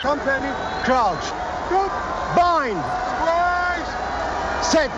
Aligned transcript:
Company, 0.00 0.48
crouch. 0.82 1.32
Bind. 2.34 2.84
Set. 4.62 4.90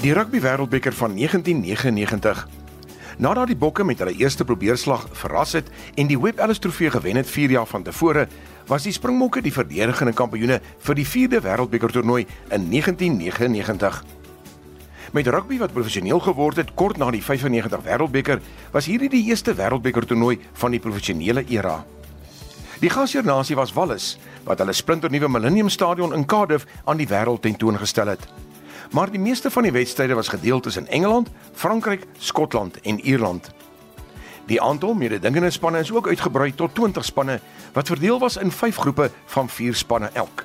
Die 0.00 0.12
Rugby 0.12 0.40
Wêreldbeker 0.40 0.92
van 0.92 1.14
1999. 1.14 2.53
Nadat 3.18 3.46
die 3.46 3.58
Bokke 3.58 3.84
met 3.86 4.00
hulle 4.02 4.14
eerste 4.18 4.44
probeerslag 4.44 5.04
verras 5.14 5.52
het 5.54 5.68
en 5.94 6.08
die 6.10 6.18
Webb 6.18 6.40
Ellis 6.42 6.58
Trofee 6.58 6.90
gewen 6.90 7.16
het 7.16 7.30
4 7.30 7.50
jaar 7.50 7.66
van 7.66 7.82
tevore, 7.82 8.26
was 8.66 8.82
die 8.82 8.92
Springbokke 8.92 9.42
die 9.42 9.52
verdedigende 9.54 10.12
kampioene 10.12 10.60
vir 10.78 10.98
die 10.98 11.06
4de 11.06 11.42
Wêreldbeker 11.44 11.94
toernooi 11.94 12.24
in 12.50 12.70
1999. 12.70 14.02
Met 15.14 15.28
rugby 15.30 15.58
wat 15.58 15.72
professioneel 15.72 16.20
geword 16.20 16.56
het 16.58 16.74
kort 16.74 16.98
na 16.98 17.10
die 17.14 17.22
95 17.22 17.84
Wêreldbeker, 17.86 18.40
was 18.72 18.88
hierdie 18.90 19.12
die 19.12 19.22
eerste 19.30 19.54
Wêreldbeker 19.54 20.06
toernooi 20.06 20.40
van 20.52 20.74
die 20.74 20.82
professionele 20.82 21.44
era. 21.46 21.84
Die 22.82 22.90
gasheernasie 22.90 23.54
was 23.56 23.72
Wallis, 23.72 24.16
wat 24.44 24.58
hulle 24.58 24.74
splinternuwe 24.74 25.30
Millennium 25.30 25.70
Stadion 25.70 26.14
in 26.14 26.26
Cardiff 26.26 26.66
aan 26.84 26.98
die 26.98 27.08
wêreld 27.08 27.46
tentoongestel 27.46 28.10
het 28.10 28.26
maar 28.90 29.10
die 29.10 29.20
meeste 29.20 29.50
van 29.50 29.62
die 29.62 29.72
wedstryde 29.72 30.14
was 30.14 30.28
gedeel 30.28 30.60
tussen 30.60 30.88
Engeland, 30.88 31.28
Frankryk, 31.52 32.06
Skotland 32.18 32.80
en 32.80 33.00
Ierland. 33.00 33.50
Die 34.46 34.62
aantal 34.62 34.94
mededingende 34.94 35.50
spanne 35.50 35.78
is 35.78 35.92
ook 35.92 36.08
uitgebrei 36.08 36.54
tot 36.54 36.74
20 36.74 37.04
spanne 37.04 37.40
wat 37.72 37.86
verdeel 37.86 38.18
was 38.18 38.36
in 38.36 38.50
5 38.52 38.76
groepe 38.76 39.10
van 39.24 39.48
4 39.48 39.74
spanne 39.74 40.10
elk. 40.12 40.44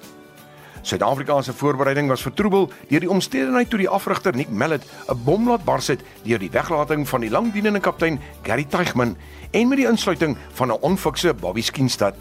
Suid-Afrika 0.81 1.42
se 1.42 1.54
voorbereiding 1.54 2.08
was 2.08 2.22
vertroebel 2.22 2.70
deur 2.88 3.00
die 3.04 3.09
omstandigheid 3.09 3.70
toe 3.70 3.80
die 3.80 3.90
afrigter 3.90 4.36
Nick 4.36 4.50
Mallet 4.50 4.86
'n 5.12 5.24
bom 5.24 5.50
laat 5.50 5.64
bars 5.64 5.88
het 5.88 6.03
deur 6.24 6.40
die 6.40 6.52
weglating 6.52 7.08
van 7.08 7.22
die 7.22 7.30
langdienende 7.30 7.80
kaptein 7.80 8.20
Gary 8.44 8.64
Teichman 8.64 9.18
en 9.52 9.68
met 9.68 9.78
die 9.78 9.88
insluiting 9.88 10.38
van 10.53 10.72
'n 10.72 10.80
onfikse 10.81 11.34
Bobby 11.34 11.62
Skinstad. 11.62 12.16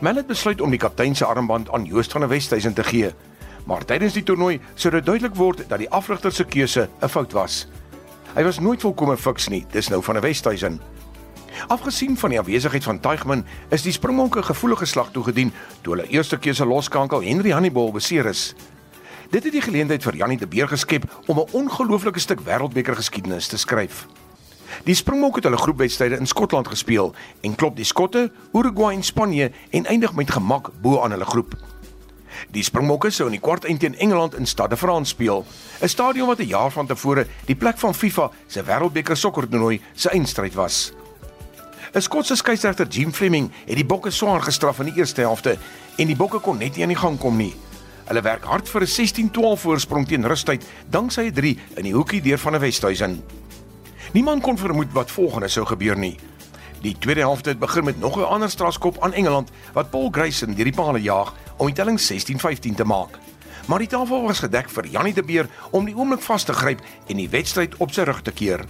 Mallet 0.00 0.26
besluit 0.26 0.60
om 0.60 0.70
die 0.70 0.78
kaptein 0.78 1.14
se 1.16 1.24
armband 1.24 1.70
aan 1.70 1.84
Joost 1.84 2.12
van 2.12 2.20
der 2.20 2.30
Westhuizen 2.30 2.74
te 2.74 2.84
gee. 2.84 3.14
Maar 3.64 3.84
tydens 3.84 4.12
die 4.12 4.22
toernooi 4.22 4.60
sou 4.74 4.92
dit 4.92 5.06
duidelik 5.06 5.34
word 5.34 5.64
dat 5.68 5.80
die 5.80 5.90
afrigter 5.90 6.32
se 6.32 6.44
keuse 6.44 6.88
'n 7.00 7.08
fout 7.08 7.32
was. 7.32 7.66
Hy 8.34 8.42
was 8.42 8.58
nooit 8.58 8.80
volkomme 8.80 9.16
fiks 9.16 9.48
nie, 9.48 9.66
dis 9.70 9.88
nou 9.88 10.02
van 10.02 10.16
'n 10.16 10.20
Westhuizen. 10.20 10.80
Afgesien 11.68 12.16
van 12.16 12.30
die 12.30 12.40
afwesigheid 12.40 12.84
van 12.84 13.00
Teichman, 13.00 13.44
is 13.70 13.82
die 13.82 13.92
Springbokke 13.92 14.42
gevoelige 14.42 14.84
slag 14.86 15.10
toegedien 15.10 15.52
toe 15.80 15.94
hulle 15.94 16.08
eerste 16.08 16.38
keuse 16.38 16.66
loskankel 16.66 17.22
Henry 17.22 17.50
Hannibal 17.50 17.92
beseer 17.92 18.26
is. 18.26 18.54
Dit 19.30 19.44
het 19.44 19.52
die 19.52 19.62
geleentheid 19.62 20.02
vir 20.02 20.16
Janie 20.16 20.38
de 20.38 20.46
Beer 20.46 20.68
geskep 20.68 21.04
om 21.26 21.38
'n 21.38 21.48
ongelooflike 21.52 22.20
stuk 22.20 22.40
wêreldbeker 22.40 22.94
geskiedenis 22.94 23.46
te 23.46 23.58
skryf. 23.58 24.06
Die 24.84 24.94
Springbokke 24.94 25.36
het 25.36 25.44
hulle 25.44 25.56
groepwedstryde 25.56 26.18
in 26.18 26.26
Skotland 26.26 26.68
gespeel 26.68 27.14
en 27.40 27.54
klop 27.54 27.76
die 27.76 27.84
Skotte, 27.84 28.32
Uruguay 28.52 28.94
en 28.94 29.02
Spanje 29.02 29.50
en 29.70 29.86
eindig 29.86 30.14
met 30.14 30.30
gemak 30.30 30.70
bo 30.82 31.00
aan 31.02 31.10
hulle 31.10 31.24
groep. 31.24 31.73
Die 32.50 32.62
Springbokke 32.62 33.10
sou 33.10 33.26
in 33.26 33.36
die 33.36 33.40
kwartfinale 33.40 33.78
teen 33.78 33.98
Engeland 33.98 34.34
in 34.34 34.46
Stade 34.46 34.76
France 34.76 35.10
speel, 35.10 35.44
'n 35.80 35.88
stadion 35.88 36.26
wat 36.26 36.38
'n 36.38 36.48
jaar 36.48 36.70
van 36.70 36.86
tevore 36.86 37.26
die 37.46 37.56
plek 37.56 37.78
van 37.78 37.94
FIFA 37.94 38.30
se 38.46 38.62
Wêreldbeker 38.62 39.16
sokkertoernooi 39.16 39.80
se 39.94 40.10
eindstryd 40.10 40.54
was. 40.54 40.92
'n 41.94 42.00
Skotse 42.00 42.36
skeieregter, 42.36 42.86
Jim 42.86 43.12
Fleming, 43.12 43.50
het 43.66 43.76
die 43.76 43.84
Bokke 43.84 44.10
swaar 44.10 44.42
gestraf 44.42 44.78
in 44.78 44.86
die 44.86 44.96
eerste 44.98 45.20
helfte 45.20 45.58
en 45.96 46.06
die 46.06 46.16
Bokke 46.16 46.38
kon 46.38 46.58
net 46.58 46.74
nie 46.76 46.82
aan 46.82 46.88
die 46.88 46.98
gang 46.98 47.18
kom 47.18 47.36
nie. 47.36 47.54
Hulle 48.04 48.22
werk 48.22 48.44
hard 48.44 48.68
vir 48.68 48.82
'n 48.82 48.86
16-12 48.86 49.60
voorsprong 49.60 50.08
teen 50.08 50.26
rustyd, 50.26 50.64
danksy 50.90 51.20
'n 51.20 51.32
3 51.32 51.58
in 51.76 51.84
die 51.84 51.94
hoekie 51.94 52.20
deur 52.20 52.38
van 52.38 52.54
'n 52.54 52.60
Westhuizen. 52.60 53.22
Niemand 54.12 54.42
kon 54.42 54.58
vermoed 54.58 54.92
wat 54.92 55.10
volgende 55.10 55.48
sou 55.48 55.66
gebeur 55.66 55.96
nie. 55.96 56.18
Die 56.82 56.96
tweede 56.98 57.20
helfte 57.20 57.48
het 57.48 57.58
begin 57.58 57.84
met 57.84 58.00
nog 58.00 58.16
'n 58.16 58.22
ander 58.22 58.50
strafskop 58.50 59.02
aan 59.02 59.12
Engeland 59.12 59.50
wat 59.72 59.90
Paul 59.90 60.08
Grayson 60.10 60.54
deur 60.54 60.64
die 60.64 60.74
paal 60.74 60.96
jaag 60.96 61.32
om 61.56 61.66
die 61.66 61.74
telling 61.74 62.00
16-15 62.00 62.74
te 62.76 62.84
maak. 62.84 63.18
Maar 63.66 63.78
die 63.78 63.88
tafel 63.88 64.22
was 64.22 64.42
gedek 64.44 64.68
vir 64.70 64.86
Janie 64.86 65.14
de 65.14 65.22
Beer 65.22 65.48
om 65.70 65.86
die 65.88 65.96
oomblik 65.96 66.22
vas 66.22 66.44
te 66.44 66.52
gryp 66.52 66.80
en 67.08 67.16
die 67.16 67.28
wedstryd 67.28 67.76
op 67.80 67.92
sy 67.92 68.04
rug 68.04 68.22
te 68.22 68.32
keer. 68.32 68.64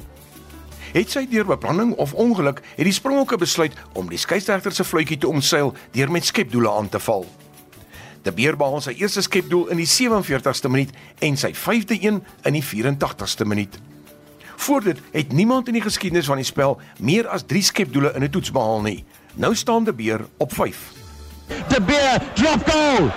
Het 0.94 1.10
sy 1.10 1.24
deur 1.26 1.48
beplanning 1.48 1.96
of 1.98 2.12
ongeluk 2.14 2.60
het 2.76 2.86
die 2.86 2.94
Springbokke 2.94 3.36
besluit 3.36 3.74
om 3.98 4.10
die 4.10 4.20
skeieregter 4.20 4.72
se 4.72 4.86
fluitjie 4.86 5.18
te 5.18 5.28
omseil 5.28 5.74
deur 5.96 6.10
met 6.10 6.24
skepdoele 6.24 6.70
aan 6.70 6.88
te 6.88 7.02
val. 7.02 7.26
De 8.22 8.32
Beer 8.32 8.56
behaal 8.56 8.80
sy 8.80 8.94
eerste 9.00 9.24
skepdoel 9.26 9.72
in 9.74 9.82
die 9.82 9.90
47ste 9.90 10.70
minuut 10.70 10.94
en 11.18 11.36
sy 11.36 11.50
5de 11.52 11.98
een 11.98 12.22
in 12.46 12.56
die 12.56 12.64
84ste 12.64 13.44
minuut. 13.44 13.80
Voor 14.56 14.86
dit 14.86 15.00
het 15.12 15.32
niemand 15.32 15.68
in 15.68 15.76
die 15.76 15.84
geskiedenis 15.84 16.30
van 16.30 16.40
die 16.40 16.48
spel 16.48 16.78
meer 16.98 17.28
as 17.28 17.44
3 17.50 17.62
skepdoele 17.62 18.14
in 18.14 18.24
'n 18.24 18.30
toets 18.30 18.50
behaal 18.50 18.80
nie. 18.80 19.04
Nou 19.34 19.54
staan 19.54 19.84
De 19.84 19.92
Beer 19.92 20.26
op 20.38 20.52
5. 20.52 21.03
De 21.46 21.80
Beer 21.80 22.18
drop 22.34 22.70
goal. 22.70 23.10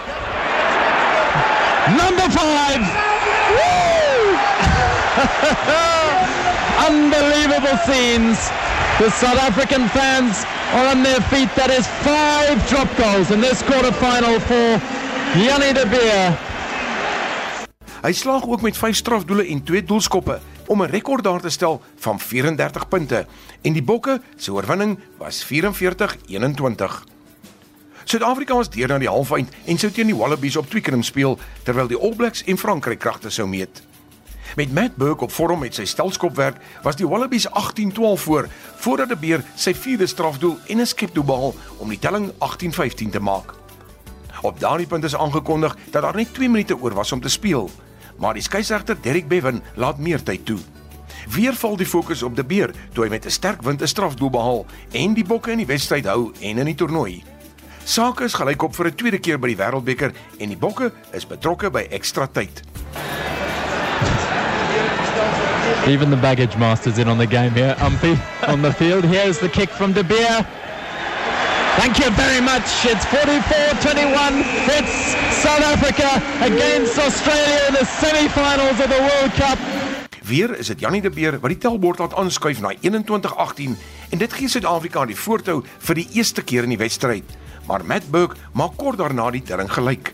Number 1.88 2.32
5. 2.32 3.06
Unbelievable 6.90 7.78
scenes. 7.86 8.50
The 8.98 9.10
South 9.12 9.40
African 9.40 9.88
fans 9.90 10.44
are 10.74 10.88
on 10.92 11.04
their 11.04 11.22
feet. 11.30 11.50
That 11.56 11.70
is 11.70 11.88
five 12.02 12.58
drop 12.70 12.90
goals 12.98 13.32
in 13.32 13.42
this 13.42 13.62
quarterfinal 13.64 14.40
for 14.42 14.82
Jannie 15.40 15.74
De 15.74 15.88
Beer. 15.88 16.38
Hy 18.02 18.14
slaag 18.14 18.46
ook 18.48 18.62
met 18.62 18.78
5 18.78 18.96
strafdoele 18.96 19.46
en 19.48 19.64
2 19.64 19.84
doelskoppe 19.84 20.40
om 20.68 20.82
'n 20.82 20.90
rekord 20.90 21.24
daar 21.24 21.42
te 21.42 21.50
stel 21.50 21.82
van 22.00 22.20
34 22.20 22.88
punte 22.88 23.26
en 23.62 23.74
die 23.74 23.84
Bokke 23.84 24.22
se 24.36 24.54
oorwinning 24.54 25.00
was 25.18 25.46
44-21. 25.46 27.17
Suid-Afrika 28.08 28.56
was 28.56 28.70
deur 28.72 28.88
na 28.88 29.02
die 29.04 29.10
halfeind 29.12 29.52
en 29.68 29.78
sou 29.78 29.90
teen 29.92 30.08
die 30.08 30.16
Wallabies 30.16 30.56
op 30.56 30.70
Twickenham 30.72 31.02
speel 31.04 31.34
terwyl 31.68 31.90
die 31.92 31.98
All 32.00 32.14
Blacks 32.16 32.46
en 32.48 32.58
Frankryk 32.58 33.02
kragte 33.04 33.28
sou 33.30 33.44
meet. 33.52 33.82
Met 34.56 34.72
Matt 34.72 34.96
Burke 34.96 35.28
op 35.28 35.34
vorm 35.36 35.60
met 35.60 35.76
sy 35.76 35.84
stelskopwerk 35.84 36.62
was 36.86 36.96
die 36.96 37.08
Wallabies 37.08 37.50
18-12 37.52 38.24
voor 38.24 38.48
voordat 38.80 39.12
die 39.12 39.20
Beer 39.26 39.44
sy 39.60 39.74
vierde 39.76 40.08
strafdoel 40.08 40.56
en 40.68 40.80
'n 40.80 40.88
skepdoel 40.88 41.28
behaal 41.28 41.56
om 41.78 41.90
die 41.90 42.00
telling 42.00 42.32
18-15 42.40 43.12
te 43.12 43.20
maak. 43.20 43.54
Op 44.42 44.60
daardie 44.60 44.88
punt 44.88 45.04
is 45.04 45.16
aangekondig 45.16 45.76
dat 45.92 46.02
daar 46.02 46.16
net 46.16 46.34
2 46.34 46.50
minute 46.50 46.80
oor 46.80 46.94
was 46.94 47.12
om 47.12 47.22
te 47.22 47.30
speel 47.30 47.70
maar 48.18 48.34
die 48.34 48.44
skeieregter 48.44 48.98
Derek 49.02 49.28
Bevan 49.28 49.62
laat 49.76 49.98
meer 49.98 50.24
tyd 50.24 50.46
toe. 50.46 50.60
Weer 51.30 51.54
val 51.54 51.76
die 51.78 51.86
fokus 51.86 52.24
op 52.24 52.36
die 52.36 52.46
beer 52.46 52.74
toe 52.94 53.04
hy 53.04 53.10
met 53.10 53.26
'n 53.26 53.30
sterk 53.30 53.62
wind 53.62 53.82
'n 53.82 53.88
strafdoel 53.88 54.30
behaal 54.30 54.66
en 54.92 55.14
die 55.14 55.26
bokke 55.26 55.52
in 55.52 55.58
die 55.58 55.66
wedstryd 55.66 56.06
hou 56.06 56.32
en 56.42 56.58
in 56.58 56.66
die 56.66 56.76
toernooi. 56.76 57.37
Sake 57.88 58.26
is 58.28 58.34
gelykop 58.36 58.76
vir 58.76 58.88
'n 58.88 58.96
tweede 59.00 59.18
keer 59.18 59.38
by 59.40 59.48
die 59.48 59.56
Wêreldbeker 59.56 60.12
en 60.40 60.50
die 60.50 60.58
bokke 60.60 60.92
is 61.14 61.24
betrokke 61.26 61.72
by 61.72 61.88
ekstra 61.90 62.28
tyd. 62.28 62.62
Even 65.88 66.10
the 66.10 66.18
baggage 66.18 66.58
masters 66.58 66.98
in 66.98 67.08
on 67.08 67.18
the 67.18 67.26
game 67.26 67.52
here. 67.56 67.76
Umpy 67.80 68.20
on 68.48 68.62
the 68.62 68.74
field. 68.74 69.06
Here's 69.06 69.40
the 69.40 69.48
kick 69.48 69.70
from 69.70 69.94
De 69.94 70.04
Beer. 70.04 70.46
Thank 71.80 71.98
you 72.00 72.12
very 72.12 72.42
much. 72.42 72.68
It's 72.84 73.06
44-21. 73.06 74.44
It's 74.68 75.16
South 75.40 75.64
Africa 75.64 76.22
against 76.44 77.00
Australia 77.00 77.68
in 77.70 77.74
the 77.80 77.86
semi-finals 77.86 78.80
of 78.84 78.90
the 78.90 79.00
World 79.00 79.32
Cup. 79.40 79.60
Weer 80.28 80.58
is 80.58 80.68
dit 80.68 80.80
Janie 80.80 81.02
de 81.02 81.10
Beer 81.10 81.40
wat 81.40 81.50
die 81.50 81.58
telbord 81.58 82.00
laat 82.00 82.16
aanskuif 82.16 82.60
na 82.60 82.76
21-18 82.82 83.80
en 84.10 84.18
dit 84.18 84.34
gee 84.34 84.50
Suid-Afrika 84.50 85.06
die 85.06 85.16
voortou 85.16 85.64
vir 85.80 85.96
die 85.96 86.08
eerste 86.20 86.44
keer 86.44 86.64
in 86.64 86.76
die 86.76 86.84
wedstryd. 86.84 87.47
Maar 87.68 87.86
Matt 87.86 88.10
Burke 88.12 88.40
maak 88.54 88.78
kort 88.80 88.98
daarna 88.98 89.30
die 89.32 89.44
telling 89.44 89.70
gelyk. 89.72 90.14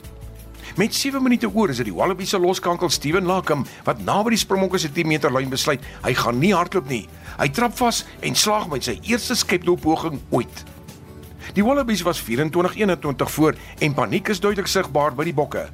Met 0.76 0.96
7 0.96 1.22
minute 1.22 1.50
oor 1.54 1.70
is 1.70 1.78
dit 1.78 1.86
die 1.86 1.94
Wallabies 1.94 2.32
se 2.34 2.40
loskankel 2.42 2.90
Steven 2.90 3.28
Lakem 3.30 3.66
wat 3.86 4.00
naby 4.02 4.34
die 4.34 4.42
Springbokke 4.42 4.80
se 4.82 4.90
10 4.92 5.08
meter 5.08 5.34
lyn 5.34 5.52
besluit 5.52 5.84
hy 6.02 6.14
gaan 6.18 6.40
nie 6.42 6.54
hardloop 6.54 6.90
nie. 6.90 7.04
Hy 7.38 7.50
trap 7.54 7.78
vas 7.78 8.02
en 8.26 8.36
slaag 8.36 8.66
met 8.72 8.90
sy 8.90 8.98
eerste 9.06 9.38
skepdoelpoging 9.38 10.18
ooit. 10.34 10.64
Die 11.54 11.66
Wallabies 11.66 12.02
was 12.02 12.24
24-21 12.26 13.30
voor 13.36 13.58
en 13.80 13.94
paniek 13.94 14.34
is 14.34 14.42
duidelik 14.42 14.72
sigbaar 14.72 15.14
by 15.14 15.28
die 15.30 15.38
Bokke. 15.38 15.68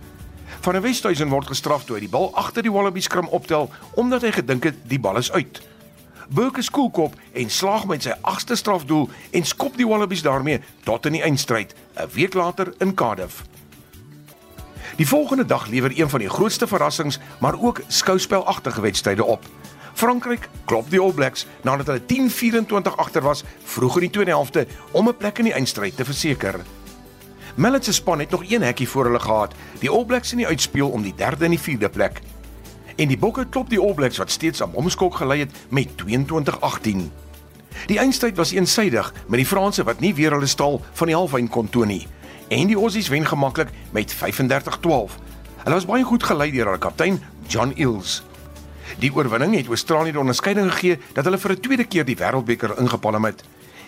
Van 0.60 0.76
der 0.76 0.84
Westhuizen 0.84 1.32
word 1.32 1.48
gestraf 1.48 1.86
toe 1.88 1.96
hy 1.96 2.04
die 2.04 2.12
bal 2.12 2.34
agter 2.36 2.66
die 2.66 2.74
Wallabies 2.74 3.08
skrim 3.08 3.30
optel 3.32 3.70
omdat 3.96 4.28
hy 4.28 4.34
gedink 4.42 4.68
het 4.68 4.82
die 4.92 5.00
bal 5.00 5.22
is 5.22 5.32
uit. 5.32 5.62
Burke 6.30 6.62
skoolkop 6.62 7.16
en 7.34 7.50
slaag 7.50 7.88
met 7.90 8.04
sy 8.06 8.14
agste 8.22 8.56
strafdoel 8.56 9.08
en 9.34 9.46
skop 9.46 9.78
die 9.78 9.88
Wallabies 9.88 10.22
daarmee 10.22 10.62
tot 10.86 11.08
in 11.10 11.18
die 11.18 11.24
eindstryd 11.26 11.74
'n 11.98 12.10
week 12.14 12.34
later 12.34 12.74
in 12.78 12.94
Cardiff. 12.94 13.44
Die 14.96 15.08
volgende 15.08 15.46
dag 15.46 15.68
lewer 15.68 16.00
een 16.00 16.10
van 16.10 16.20
die 16.20 16.30
grootste 16.30 16.68
verrassings, 16.68 17.20
maar 17.40 17.62
ook 17.62 17.82
skouspelagtige 17.88 18.82
wedstryde 18.82 19.24
op. 19.24 19.46
Frankryk 19.94 20.50
klop 20.66 20.90
die 20.90 21.00
All 21.00 21.12
Blacks 21.12 21.46
nadat 21.62 21.88
hulle 21.88 22.06
10-24 22.06 22.96
agter 22.96 23.22
was 23.22 23.44
vroeg 23.64 23.96
in 23.96 24.02
die 24.02 24.10
tweede 24.10 24.32
helfte 24.32 24.68
om 24.92 25.08
'n 25.08 25.18
plek 25.18 25.38
in 25.38 25.46
die 25.46 25.54
eindstryd 25.54 25.96
te 25.96 26.06
verseker. 26.06 26.60
Mallet 27.56 27.86
se 27.86 27.94
span 27.94 28.20
het 28.20 28.30
nog 28.30 28.44
een 28.52 28.62
hekkie 28.62 28.90
voor 28.90 29.06
hulle 29.06 29.20
gehad, 29.20 29.54
die 29.80 29.90
All 29.90 30.06
Blacks 30.06 30.32
in 30.32 30.38
die 30.38 30.48
uitspeel 30.48 30.90
om 30.90 31.02
die 31.02 31.16
derde 31.16 31.46
en 31.46 31.52
die 31.52 31.60
vierde 31.60 31.90
plek. 31.90 32.22
En 33.00 33.08
die 33.08 33.18
Bokke 33.18 33.46
klop 33.48 33.70
die 33.72 33.80
All 33.80 33.94
Blacks 33.96 34.18
wat 34.20 34.32
steeds 34.32 34.62
aan 34.62 34.74
Bomskok 34.74 35.22
gelei 35.22 35.40
het 35.40 35.56
met 35.72 35.88
22-18. 36.04 37.06
Die 37.88 37.98
eindstryd 37.98 38.36
was 38.36 38.52
eensaidig 38.52 39.14
met 39.28 39.40
die 39.40 39.48
Franse 39.48 39.86
wat 39.88 40.02
nie 40.04 40.12
weer 40.18 40.36
hulle 40.36 40.50
stal 40.52 40.82
van 41.00 41.08
die 41.08 41.16
halfwyn 41.16 41.48
kon 41.48 41.70
toon 41.72 41.88
nie 41.88 42.08
en 42.50 42.68
die 42.68 42.76
Aussies 42.76 43.08
wen 43.14 43.28
gemaklik 43.30 43.70
met 43.96 44.12
35-12. 44.16 45.16
Hulle 45.64 45.76
was 45.78 45.86
baie 45.86 46.04
goed 46.04 46.26
gelei 46.26 46.50
deur 46.52 46.72
hulle 46.72 46.82
kaptein 46.82 47.22
John 47.48 47.72
Eels. 47.78 48.24
Die 49.00 49.14
oorwinning 49.14 49.54
het 49.56 49.70
Australië 49.70 50.12
die 50.16 50.20
onderskeiding 50.20 50.72
gegee 50.74 50.98
dat 51.14 51.30
hulle 51.30 51.38
vir 51.38 51.52
'n 51.52 51.60
tweede 51.60 51.86
keer 51.86 52.06
die 52.06 52.18
Wêreldbeker 52.18 52.80
ingepalm 52.80 53.26
het. 53.26 53.44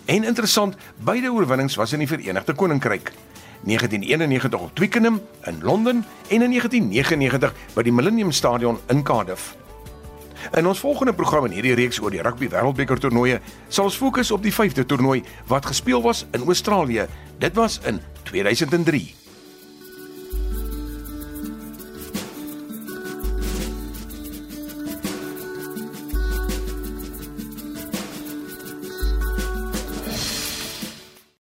En 0.05 0.23
interessant, 0.23 0.75
beide 0.97 1.31
oorwinnings 1.31 1.75
was 1.75 1.93
in 1.93 1.99
die 1.99 2.07
Verenigde 2.07 2.53
Koninkryk. 2.53 3.11
1991 3.63 4.59
op 4.59 4.75
Twickenham 4.75 5.21
in 5.43 5.61
Londen 5.61 6.05
en 6.27 6.41
in 6.41 6.49
1999 6.49 7.53
by 7.73 7.81
die 7.81 7.93
Millennium 7.93 8.31
Stadion 8.31 8.79
in 8.87 9.03
Cardiff. 9.03 9.55
In 10.57 10.67
ons 10.67 10.79
volgende 10.79 11.13
program 11.13 11.45
in 11.45 11.51
hierdie 11.51 11.77
reeks 11.77 12.01
oor 12.01 12.11
die 12.11 12.21
Rugby 12.21 12.49
Wêreldbeker 12.49 12.99
toernooie 12.99 13.39
sal 13.69 13.91
ons 13.91 13.99
fokus 14.01 14.31
op 14.31 14.43
die 14.43 14.53
5de 14.53 14.85
toernooi 14.85 15.21
wat 15.47 15.69
gespeel 15.69 16.01
was 16.01 16.25
in 16.31 16.45
Australië. 16.49 17.07
Dit 17.37 17.55
was 17.55 17.79
in 17.85 18.01
2003. 18.23 19.20